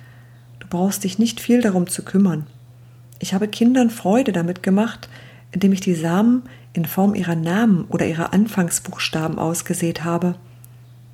du 0.59 0.67
brauchst 0.69 1.03
dich 1.05 1.19
nicht 1.19 1.41
viel 1.41 1.63
darum 1.63 1.89
zu 1.89 2.05
kümmern. 2.05 2.47
Ich 3.19 3.33
habe 3.33 3.49
Kindern 3.49 3.91
Freude 3.91 4.33
damit 4.33 4.63
gemacht, 4.63 5.09
indem 5.53 5.73
ich 5.73 5.81
die 5.81 5.95
Samen 5.95 6.43
in 6.75 6.85
Form 6.85 7.15
ihrer 7.15 7.35
Namen 7.35 7.87
oder 7.89 8.07
ihrer 8.07 8.33
Anfangsbuchstaben 8.35 9.39
ausgesät 9.39 10.05
habe. 10.05 10.35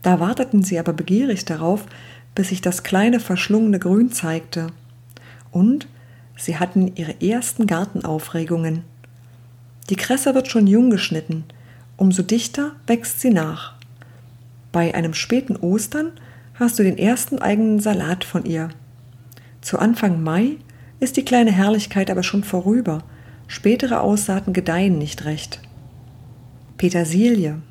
Da 0.03 0.19
warteten 0.19 0.63
sie 0.63 0.79
aber 0.79 0.93
begierig 0.93 1.45
darauf, 1.45 1.87
bis 2.35 2.49
sich 2.49 2.61
das 2.61 2.83
kleine 2.83 3.21
verschlungene 3.21 3.79
Grün 3.79 4.11
zeigte. 4.11 4.69
Und 5.57 5.89
sie 6.37 6.59
hatten 6.59 6.93
ihre 6.97 7.23
ersten 7.23 7.67
Gartenaufregungen. 7.67 8.83
Die 9.89 9.97
Kresse 9.97 10.35
wird 10.35 10.49
schon 10.49 10.67
jung 10.67 10.91
geschnitten, 10.91 11.45
umso 11.97 12.23
dichter 12.23 12.73
wächst 12.87 13.23
sie 13.23 13.31
nach. 13.31 13.73
Bei 14.71 14.95
einem 14.95 15.15
späten 15.15 15.57
Ostern 15.57 16.13
hast 16.57 16.79
du 16.79 16.83
den 16.83 16.99
ersten 16.99 17.39
eigenen 17.39 17.81
Salat 17.81 18.23
von 18.23 18.45
ihr. 18.45 18.69
Zu 19.63 19.79
Anfang 19.79 20.23
Mai 20.23 20.59
ist 21.01 21.17
die 21.17 21.25
kleine 21.25 21.53
Herrlichkeit 21.53 22.11
aber 22.11 22.23
schon 22.23 22.45
vorüber. 22.45 23.03
Spätere 23.47 24.03
Aussaaten 24.03 24.53
gedeihen 24.53 24.99
nicht 24.99 25.25
recht. 25.25 25.63
Petersilie. 26.77 27.63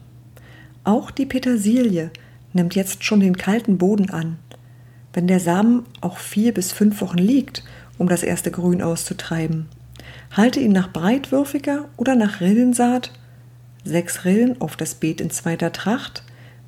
Auch 0.84 1.12
die 1.12 1.28
Petersilie 1.28 2.10
nimmt 2.52 2.74
jetzt 2.74 3.04
schon 3.04 3.20
den 3.20 3.38
kalten 3.38 3.78
Boden 3.78 4.10
an. 4.10 4.40
Wenn 5.16 5.26
der 5.26 5.40
Samen 5.40 5.88
auch 6.02 6.20
vier 6.20 6.54
bis 6.54 6.72
fünf 6.72 7.02
Wochen 7.02 7.18
liegt, 7.18 7.64
um 7.98 8.08
das 8.08 8.22
erste 8.22 8.52
Grün 8.52 8.84
auszutreiben, 8.84 9.66
halte 10.32 10.60
ihn 10.60 10.74
nach 10.74 10.94
breitwürfiger 10.94 11.86
oder 11.98 12.16
nach 12.16 12.40
Rillensaat, 12.40 13.12
sechs 13.84 14.26
Rillen 14.26 14.62
auf 14.62 14.76
das 14.76 14.94
Beet 14.94 15.20
in 15.20 15.32
zweiter 15.32 15.72
Tracht, 15.72 16.22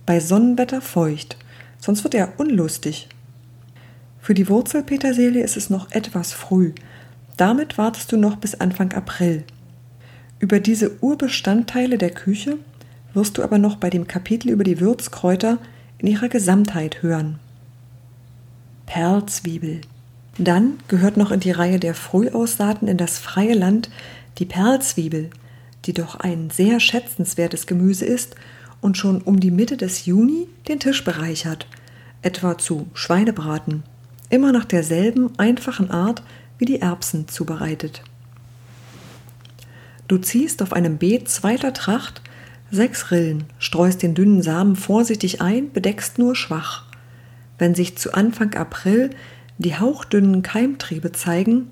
bei 0.08 0.20
Sonnenwetter 0.20 0.82
feucht, 0.82 1.38
sonst 1.80 2.04
wird 2.04 2.16
er 2.16 2.40
unlustig 2.40 3.10
für 4.28 4.34
die 4.34 4.50
Wurzelpetersilie 4.50 5.42
ist 5.42 5.56
es 5.56 5.70
noch 5.70 5.90
etwas 5.92 6.34
früh. 6.34 6.74
Damit 7.38 7.78
wartest 7.78 8.12
du 8.12 8.18
noch 8.18 8.36
bis 8.36 8.56
Anfang 8.56 8.92
April. 8.92 9.46
Über 10.40 10.60
diese 10.60 11.02
Urbestandteile 11.02 11.98
der 11.98 12.10
Küche 12.10 12.58
wirst 13.14 13.38
du 13.38 13.44
aber 13.44 13.58
noch 13.58 13.78
bei 13.78 13.90
dem 13.90 14.06
Kapitel 14.06 14.50
über 14.50 14.66
die 14.66 14.82
Würzkräuter 14.82 15.60
in 16.00 16.10
ihrer 16.10 16.28
Gesamtheit 16.28 17.04
hören. 17.04 17.40
Perlzwiebel. 18.88 19.82
Dann 20.40 20.80
gehört 20.88 21.18
noch 21.18 21.32
in 21.32 21.40
die 21.40 21.52
Reihe 21.52 21.80
der 21.80 21.94
Frühaussaaten 21.94 22.88
in 22.88 22.98
das 22.98 23.20
freie 23.20 23.54
Land 23.54 23.92
die 24.40 24.46
Perlzwiebel, 24.46 25.30
die 25.86 25.94
doch 25.94 26.16
ein 26.16 26.50
sehr 26.50 26.80
schätzenswertes 26.80 27.68
Gemüse 27.68 28.06
ist 28.06 28.36
und 28.82 28.98
schon 28.98 29.22
um 29.22 29.40
die 29.40 29.52
Mitte 29.52 29.78
des 29.78 30.06
Juni 30.06 30.48
den 30.68 30.80
Tisch 30.80 31.04
bereichert, 31.04 31.68
etwa 32.22 32.58
zu 32.58 32.88
Schweinebraten 32.94 33.84
immer 34.30 34.52
nach 34.52 34.66
derselben 34.66 35.38
einfachen 35.38 35.92
Art 35.92 36.24
wie 36.58 36.66
die 36.66 36.82
Erbsen 36.82 37.28
zubereitet. 37.28 38.02
Du 40.08 40.18
ziehst 40.18 40.62
auf 40.62 40.74
einem 40.74 40.98
Beet 40.98 41.30
zweiter 41.30 41.74
Tracht 41.74 42.22
sechs 42.72 43.12
Rillen, 43.12 43.46
streust 43.60 44.04
den 44.04 44.16
dünnen 44.16 44.42
Samen 44.42 44.76
vorsichtig 44.76 45.42
ein, 45.42 45.72
bedeckst 45.72 46.18
nur 46.18 46.36
schwach. 46.36 46.87
Wenn 47.58 47.76
sich 47.76 47.98
zu 47.98 48.14
Anfang 48.14 48.54
April 48.56 49.10
die 49.58 49.76
hauchdünnen 49.76 50.44
Keimtriebe 50.44 51.12
zeigen, 51.12 51.70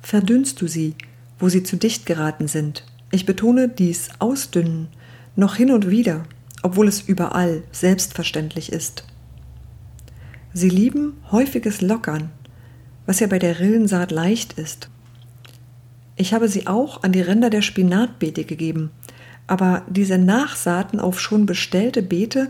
verdünnst 0.00 0.60
du 0.60 0.68
sie, 0.68 0.94
wo 1.38 1.48
sie 1.48 1.62
zu 1.62 1.76
dicht 1.76 2.06
geraten 2.06 2.46
sind. 2.46 2.84
Ich 3.10 3.26
betone 3.26 3.68
dies 3.68 4.10
Ausdünnen 4.18 4.88
noch 5.36 5.56
hin 5.56 5.70
und 5.72 5.90
wieder, 5.90 6.24
obwohl 6.62 6.88
es 6.88 7.02
überall 7.02 7.62
selbstverständlich 7.72 8.72
ist. 8.72 9.04
Sie 10.52 10.68
lieben 10.68 11.14
häufiges 11.32 11.80
Lockern, 11.80 12.30
was 13.06 13.20
ja 13.20 13.26
bei 13.26 13.38
der 13.38 13.58
Rillensaat 13.58 14.12
leicht 14.12 14.52
ist. 14.54 14.88
Ich 16.16 16.32
habe 16.32 16.48
sie 16.48 16.68
auch 16.68 17.02
an 17.02 17.10
die 17.10 17.20
Ränder 17.20 17.50
der 17.50 17.62
Spinatbeete 17.62 18.44
gegeben, 18.44 18.92
aber 19.46 19.82
diese 19.88 20.16
Nachsaaten 20.16 21.00
auf 21.00 21.20
schon 21.20 21.44
bestellte 21.44 22.02
Beete 22.02 22.48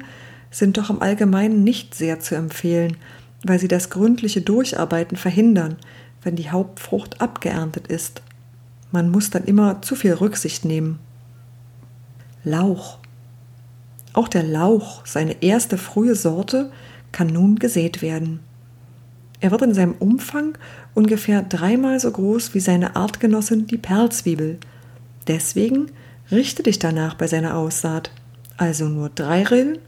sind 0.55 0.79
doch 0.79 0.89
im 0.89 1.03
Allgemeinen 1.03 1.65
nicht 1.65 1.97
sehr 1.97 2.21
zu 2.21 2.37
empfehlen, 2.37 2.97
weil 3.43 3.59
sie 3.59 3.67
das 3.67 3.91
gründliche 3.91 4.41
Durcharbeiten 4.41 5.17
verhindern, 5.17 5.77
wenn 6.23 6.37
die 6.37 6.51
Hauptfrucht 6.51 7.21
abgeerntet 7.21 7.89
ist. 7.89 8.23
Man 8.93 9.11
muss 9.11 9.31
dann 9.31 9.45
immer 9.45 9.83
zu 9.83 9.97
viel 9.97 10.13
Rücksicht 10.13 10.65
nehmen. 10.65 11.01
Lauch. 12.45 12.99
Auch 14.13 14.29
der 14.29 14.45
Lauch, 14.45 15.05
seine 15.05 15.43
erste 15.43 15.77
frühe 15.77 16.15
Sorte, 16.15 16.71
kann 17.11 17.27
nun 17.27 17.57
gesät 17.57 18.01
werden. 18.01 18.39
Er 19.41 19.51
wird 19.51 19.63
in 19.63 19.75
seinem 19.75 19.97
Umfang 19.99 20.57
ungefähr 20.95 21.43
dreimal 21.43 21.99
so 21.99 22.13
groß 22.13 22.55
wie 22.55 22.61
seine 22.61 22.95
Artgenossin 22.95 23.67
die 23.67 23.77
Perlzwiebel. 23.77 24.59
Deswegen 25.27 25.91
richte 26.31 26.63
dich 26.63 26.79
danach 26.79 27.15
bei 27.15 27.27
seiner 27.27 27.57
Aussaat, 27.57 28.13
also 28.57 28.89
nur 28.89 29.09
drei 29.09 29.43
Rillen 29.43 29.79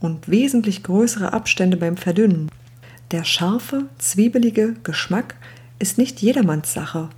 und 0.00 0.28
wesentlich 0.28 0.82
größere 0.82 1.32
Abstände 1.32 1.76
beim 1.76 1.96
Verdünnen. 1.96 2.50
Der 3.10 3.24
scharfe, 3.24 3.84
zwiebelige 3.98 4.74
Geschmack 4.82 5.34
ist 5.78 5.98
nicht 5.98 6.20
jedermanns 6.20 6.72
Sache. 6.72 7.08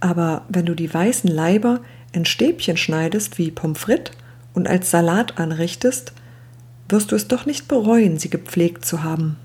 Aber 0.00 0.44
wenn 0.48 0.66
du 0.66 0.74
die 0.74 0.92
weißen 0.92 1.28
Leiber 1.28 1.80
in 2.12 2.24
Stäbchen 2.24 2.76
schneidest 2.76 3.38
wie 3.38 3.50
Pommes 3.50 3.78
frites 3.78 4.14
und 4.54 4.68
als 4.68 4.90
Salat 4.90 5.38
anrichtest, 5.38 6.12
wirst 6.88 7.12
du 7.12 7.16
es 7.16 7.28
doch 7.28 7.46
nicht 7.46 7.68
bereuen, 7.68 8.18
sie 8.18 8.30
gepflegt 8.30 8.84
zu 8.84 9.02
haben. 9.02 9.36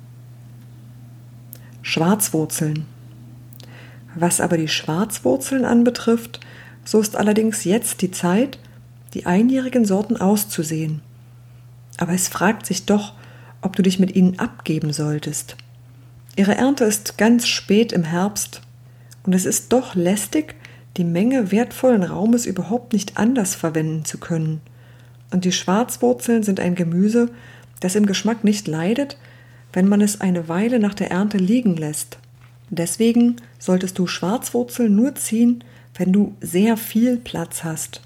Schwarzwurzeln. 1.82 2.86
Was 4.16 4.40
aber 4.40 4.58
die 4.58 4.68
Schwarzwurzeln 4.68 5.66
anbetrifft, 5.66 6.40
so 6.86 7.00
ist 7.00 7.16
allerdings 7.16 7.64
jetzt 7.64 8.02
die 8.02 8.12
Zeit, 8.12 8.60
die 9.14 9.26
einjährigen 9.26 9.86
Sorten 9.86 10.18
auszusehen. 10.18 11.02
Aber 11.98 12.14
es 12.14 12.28
fragt 12.28 12.66
sich 12.66 12.86
doch, 12.86 13.14
ob 13.62 13.76
du 13.76 13.84
dich 13.84 14.00
mit 14.00 14.16
ihnen 14.16 14.40
abgeben 14.40 14.94
solltest. 14.94 15.56
Ihre 16.36 16.56
Ernte 16.56 16.84
ist 16.86 17.18
ganz 17.18 17.48
spät 17.48 17.92
im 17.92 18.04
Herbst 18.04 18.62
und 19.24 19.34
es 19.34 19.46
ist 19.46 19.72
doch 19.72 19.96
lästig, 19.96 20.56
die 20.98 21.04
Menge 21.04 21.52
wertvollen 21.52 22.04
Raumes 22.04 22.46
überhaupt 22.46 22.94
nicht 22.94 23.18
anders 23.18 23.56
verwenden 23.56 24.06
zu 24.06 24.18
können. 24.18 24.62
Und 25.32 25.46
die 25.46 25.52
Schwarzwurzeln 25.52 26.44
sind 26.44 26.60
ein 26.60 26.76
Gemüse, 26.76 27.30
das 27.80 27.96
im 27.96 28.06
Geschmack 28.06 28.44
nicht 28.44 28.68
leidet, 28.68 29.18
wenn 29.74 29.88
man 29.88 30.02
es 30.02 30.22
eine 30.22 30.48
Weile 30.48 30.80
nach 30.80 30.94
der 30.94 31.12
Ernte 31.12 31.38
liegen 31.38 31.76
lässt. 31.76 32.20
Deswegen 32.70 33.38
solltest 33.60 33.98
du 33.98 34.08
Schwarzwurzeln 34.08 34.96
nur 34.96 35.16
ziehen, 35.16 35.64
wenn 35.96 36.14
du 36.14 36.36
sehr 36.42 36.78
viel 36.78 37.18
Platz 37.18 37.64
hast. 37.64 38.02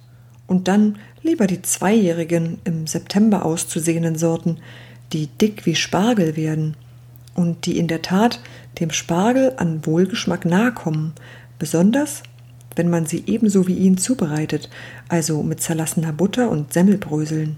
Und 0.46 0.68
dann 0.68 0.98
lieber 1.28 1.46
die 1.46 1.62
zweijährigen 1.62 2.60
im 2.64 2.88
September 2.88 3.46
auszusehenden 3.46 4.16
Sorten, 4.16 4.58
die 5.14 5.28
dick 5.28 5.66
wie 5.66 5.76
Spargel 5.76 6.36
werden 6.36 6.76
und 7.36 7.66
die 7.66 7.78
in 7.78 7.88
der 7.88 8.02
Tat 8.02 8.40
dem 8.80 8.92
Spargel 8.92 9.54
an 9.58 9.86
Wohlgeschmack 9.86 10.46
nahe 10.46 10.72
kommen, 10.72 11.14
besonders 11.60 12.24
wenn 12.76 12.90
man 12.90 13.06
sie 13.06 13.24
ebenso 13.26 13.68
wie 13.68 13.76
ihn 13.76 13.98
zubereitet, 13.98 14.70
also 15.10 15.44
mit 15.44 15.62
zerlassener 15.62 16.14
Butter 16.14 16.50
und 16.50 16.74
Semmelbröseln. 16.74 17.58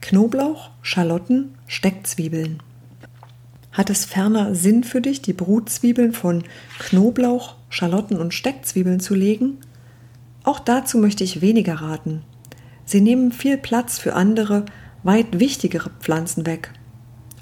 Knoblauch, 0.00 0.70
Schalotten, 0.80 1.54
Steckzwiebeln. 1.66 2.62
Hat 3.72 3.90
es 3.90 4.06
ferner 4.06 4.54
Sinn 4.54 4.84
für 4.84 5.02
dich, 5.02 5.20
die 5.20 5.34
Brutzwiebeln 5.34 6.12
von 6.12 6.44
Knoblauch, 6.78 7.56
Schalotten 7.68 8.16
und 8.16 8.32
Steckzwiebeln 8.32 9.00
zu 9.00 9.14
legen? 9.14 9.58
Auch 10.48 10.60
dazu 10.60 10.96
möchte 10.96 11.24
ich 11.24 11.42
weniger 11.42 11.74
raten. 11.74 12.22
Sie 12.86 13.02
nehmen 13.02 13.32
viel 13.32 13.58
Platz 13.58 13.98
für 13.98 14.14
andere, 14.14 14.64
weit 15.02 15.38
wichtigere 15.38 15.90
Pflanzen 16.00 16.46
weg. 16.46 16.72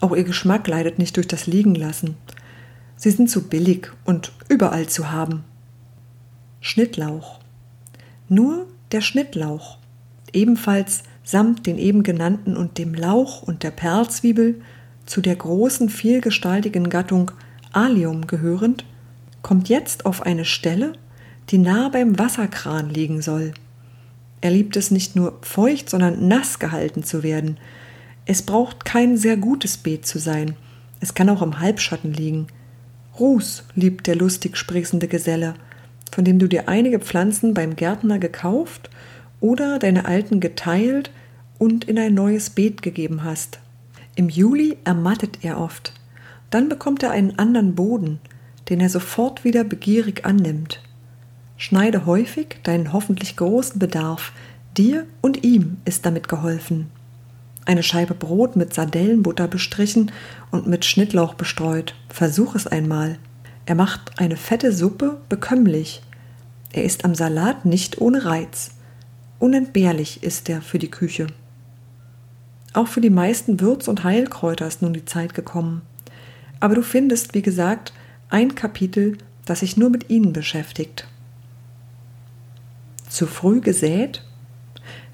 Auch 0.00 0.16
ihr 0.16 0.24
Geschmack 0.24 0.66
leidet 0.66 0.98
nicht 0.98 1.16
durch 1.16 1.28
das 1.28 1.46
Liegenlassen. 1.46 2.16
Sie 2.96 3.12
sind 3.12 3.30
zu 3.30 3.48
billig 3.48 3.92
und 4.04 4.32
überall 4.48 4.88
zu 4.88 5.12
haben. 5.12 5.44
Schnittlauch. 6.60 7.38
Nur 8.28 8.66
der 8.90 9.02
Schnittlauch, 9.02 9.78
ebenfalls 10.32 11.04
samt 11.22 11.64
den 11.68 11.78
eben 11.78 12.02
genannten 12.02 12.56
und 12.56 12.76
dem 12.76 12.92
Lauch 12.92 13.40
und 13.40 13.62
der 13.62 13.70
Perlzwiebel 13.70 14.60
zu 15.04 15.20
der 15.20 15.36
großen 15.36 15.90
vielgestaltigen 15.90 16.90
Gattung 16.90 17.30
Allium 17.70 18.26
gehörend, 18.26 18.84
kommt 19.42 19.68
jetzt 19.68 20.06
auf 20.06 20.22
eine 20.22 20.44
Stelle, 20.44 20.94
die 21.50 21.58
nahe 21.58 21.90
beim 21.90 22.18
Wasserkran 22.18 22.90
liegen 22.90 23.22
soll. 23.22 23.52
Er 24.40 24.50
liebt 24.50 24.76
es 24.76 24.90
nicht 24.90 25.16
nur 25.16 25.38
feucht, 25.42 25.88
sondern 25.90 26.28
nass 26.28 26.58
gehalten 26.58 27.02
zu 27.02 27.22
werden. 27.22 27.58
Es 28.26 28.42
braucht 28.42 28.84
kein 28.84 29.16
sehr 29.16 29.36
gutes 29.36 29.76
Beet 29.76 30.06
zu 30.06 30.18
sein. 30.18 30.56
Es 31.00 31.14
kann 31.14 31.28
auch 31.28 31.42
im 31.42 31.60
Halbschatten 31.60 32.12
liegen. 32.12 32.46
Ruß 33.18 33.64
liebt 33.74 34.06
der 34.06 34.16
lustig 34.16 34.56
sprießende 34.56 35.08
Geselle 35.08 35.54
von 36.12 36.24
dem 36.24 36.38
du 36.38 36.48
dir 36.48 36.68
einige 36.68 36.98
Pflanzen 36.98 37.54
beim 37.54 37.76
Gärtner 37.76 38.18
gekauft 38.18 38.90
oder 39.40 39.78
deine 39.78 40.06
alten 40.06 40.40
geteilt 40.40 41.10
und 41.58 41.84
in 41.84 41.98
ein 41.98 42.14
neues 42.14 42.50
Beet 42.50 42.82
gegeben 42.82 43.24
hast. 43.24 43.60
Im 44.14 44.28
Juli 44.28 44.78
ermattet 44.84 45.40
er 45.42 45.60
oft. 45.60 45.92
Dann 46.50 46.68
bekommt 46.68 47.02
er 47.02 47.10
einen 47.10 47.38
anderen 47.38 47.74
Boden, 47.74 48.18
den 48.68 48.80
er 48.80 48.88
sofort 48.88 49.44
wieder 49.44 49.64
begierig 49.64 50.24
annimmt. 50.24 50.80
Schneide 51.56 52.06
häufig 52.06 52.58
deinen 52.62 52.92
hoffentlich 52.92 53.36
großen 53.36 53.78
Bedarf. 53.78 54.32
Dir 54.76 55.06
und 55.22 55.42
ihm 55.42 55.78
ist 55.84 56.04
damit 56.04 56.28
geholfen. 56.28 56.90
Eine 57.64 57.82
Scheibe 57.82 58.14
Brot 58.14 58.56
mit 58.56 58.74
Sardellenbutter 58.74 59.48
bestrichen 59.48 60.12
und 60.50 60.66
mit 60.66 60.84
Schnittlauch 60.84 61.34
bestreut. 61.34 61.94
Versuch 62.08 62.54
es 62.54 62.66
einmal. 62.66 63.18
Er 63.64 63.74
macht 63.74 64.20
eine 64.20 64.36
fette 64.36 64.72
Suppe 64.72 65.20
bekömmlich. 65.28 66.02
Er 66.72 66.84
ist 66.84 67.04
am 67.04 67.14
Salat 67.14 67.64
nicht 67.64 68.00
ohne 68.00 68.24
Reiz. 68.24 68.72
Unentbehrlich 69.38 70.22
ist 70.22 70.48
er 70.48 70.62
für 70.62 70.78
die 70.78 70.90
Küche. 70.90 71.26
Auch 72.74 72.86
für 72.86 73.00
die 73.00 73.10
meisten 73.10 73.60
Würz- 73.60 73.88
und 73.88 74.04
Heilkräuter 74.04 74.66
ist 74.66 74.82
nun 74.82 74.92
die 74.92 75.06
Zeit 75.06 75.34
gekommen. 75.34 75.82
Aber 76.60 76.74
du 76.74 76.82
findest, 76.82 77.34
wie 77.34 77.42
gesagt, 77.42 77.92
ein 78.28 78.54
Kapitel, 78.54 79.16
das 79.46 79.60
sich 79.60 79.76
nur 79.76 79.88
mit 79.90 80.10
ihnen 80.10 80.32
beschäftigt. 80.32 81.08
Zu 83.16 83.26
früh 83.26 83.62
gesät? 83.62 84.22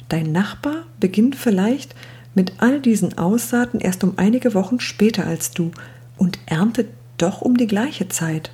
Dein 0.09 0.33
Nachbar 0.33 0.87
beginnt 0.99 1.37
vielleicht 1.37 1.95
mit 2.35 2.55
all 2.59 2.81
diesen 2.81 3.17
Aussaaten 3.17 3.79
erst 3.79 4.03
um 4.03 4.15
einige 4.17 4.55
Wochen 4.55 4.81
später 4.81 5.25
als 5.25 5.53
du 5.53 5.71
und 6.17 6.41
erntet 6.47 6.89
doch 7.17 7.43
um 7.43 7.57
die 7.57 7.69
gleiche 7.69 8.09
Zeit. 8.09 8.51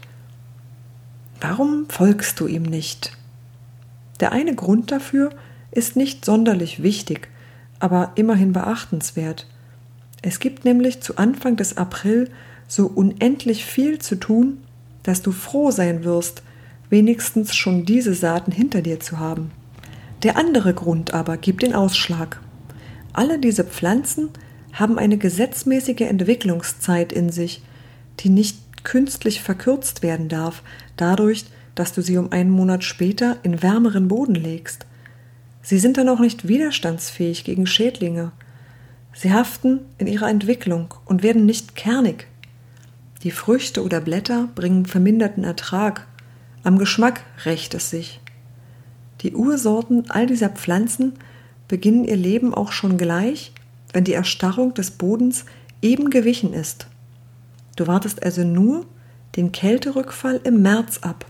Warum 1.41 1.87
folgst 1.89 2.39
du 2.41 2.47
ihm 2.47 2.65
nicht? 2.65 3.17
Der 4.21 4.33
eine 4.33 4.55
Grund 4.55 4.93
dafür 4.93 5.31
ist 5.71 5.97
nicht 5.97 6.27
sonderlich 6.27 6.83
wichtig, 6.83 7.31
aber 7.81 8.13
immerhin 8.17 8.53
beachtenswert. 8.53 9.47
Es 10.21 10.41
gibt 10.41 10.67
nämlich 10.67 11.01
zu 11.01 11.17
Anfang 11.17 11.57
des 11.57 11.79
April 11.79 12.31
so 12.67 12.87
unendlich 12.87 13.65
viel 13.65 13.99
zu 13.99 14.17
tun, 14.17 14.59
dass 15.05 15.23
du 15.23 15.33
froh 15.33 15.71
sein 15.71 16.05
wirst, 16.05 16.43
wenigstens 16.91 17.55
schon 17.55 17.85
diese 17.85 18.15
Saaten 18.15 18.53
hinter 18.53 18.83
dir 18.83 19.01
zu 19.01 19.19
haben. 19.19 19.51
Der 20.23 20.37
andere 20.37 20.75
Grund 20.75 21.15
aber 21.15 21.37
gibt 21.37 21.63
den 21.63 21.75
Ausschlag. 21.75 22.41
Alle 23.13 23.39
diese 23.39 23.65
Pflanzen 23.65 24.31
haben 24.73 24.99
eine 24.99 25.19
gesetzmäßige 25.19 26.01
Entwicklungszeit 26.01 27.13
in 27.13 27.31
sich, 27.31 27.63
die 28.21 28.31
nicht 28.31 28.85
künstlich 28.85 29.43
verkürzt 29.43 30.03
werden 30.03 30.29
darf, 30.29 30.63
dadurch, 30.97 31.45
dass 31.75 31.93
du 31.93 32.03
sie 32.03 32.17
um 32.17 32.33
einen 32.33 32.51
Monat 32.51 32.83
später 32.83 33.37
in 33.43 33.63
wärmeren 33.63 34.09
Boden 34.09 34.35
legst. 34.35 34.87
Sie 35.63 35.79
sind 35.79 35.97
dann 35.97 36.09
auch 36.09 36.19
nicht 36.19 36.49
widerstandsfähig 36.49 37.45
gegen 37.45 37.67
Schädlinge. 37.67 38.33
Sie 39.15 39.33
haften 39.33 39.81
in 39.99 40.07
ihrer 40.07 40.29
Entwicklung 40.29 40.95
und 41.05 41.23
werden 41.23 41.47
nicht 41.47 41.77
kernig. 41.77 42.27
Die 43.23 43.31
Früchte 43.31 43.85
oder 43.85 44.01
Blätter 44.01 44.49
bringen 44.55 44.87
verminderten 44.87 45.45
Ertrag. 45.45 46.08
Am 46.65 46.79
Geschmack 46.79 47.23
rächt 47.45 47.75
es 47.75 47.91
sich. 47.91 48.21
Die 49.21 49.35
Ursorten 49.35 50.11
all 50.11 50.27
dieser 50.27 50.49
Pflanzen 50.49 51.15
beginnen 51.67 52.05
ihr 52.05 52.17
Leben 52.17 52.55
auch 52.55 52.73
schon 52.73 52.97
gleich, 52.97 53.53
wenn 53.93 54.05
die 54.05 54.13
Erstarrung 54.13 54.75
des 54.75 54.93
Bodens 54.93 55.45
eben 55.83 56.11
gewichen 56.11 56.53
ist. 56.53 56.87
Du 57.77 57.87
wartest 57.87 58.23
also 58.23 58.45
nur 58.45 58.87
den 59.37 59.53
Kälterückfall 59.53 60.41
im 60.45 60.63
März 60.63 60.99
ab 61.03 61.27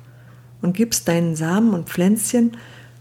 und 0.62 0.76
gibst 0.76 1.08
deinen 1.08 1.36
Samen 1.36 1.74
und 1.74 1.88
Pflänzchen 1.88 2.52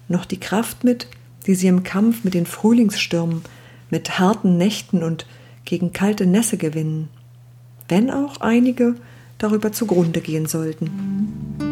noch 0.07 0.25
die 0.25 0.39
Kraft 0.39 0.83
mit, 0.83 1.07
die 1.45 1.55
sie 1.55 1.67
im 1.67 1.83
Kampf 1.83 2.23
mit 2.23 2.33
den 2.33 2.45
Frühlingsstürmen, 2.45 3.41
mit 3.89 4.19
harten 4.19 4.57
Nächten 4.57 5.03
und 5.03 5.25
gegen 5.65 5.93
kalte 5.93 6.25
Nässe 6.25 6.57
gewinnen, 6.57 7.09
wenn 7.87 8.11
auch 8.11 8.41
einige 8.41 8.95
darüber 9.37 9.71
zugrunde 9.71 10.21
gehen 10.21 10.45
sollten. 10.45 11.66